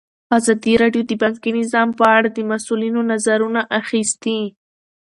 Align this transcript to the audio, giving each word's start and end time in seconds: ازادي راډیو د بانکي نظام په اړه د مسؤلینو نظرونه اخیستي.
ازادي 0.37 0.73
راډیو 0.81 1.03
د 1.07 1.11
بانکي 1.21 1.51
نظام 1.59 1.89
په 1.99 2.05
اړه 2.17 2.29
د 2.31 2.39
مسؤلینو 2.51 3.01
نظرونه 3.11 3.61
اخیستي. 3.81 4.39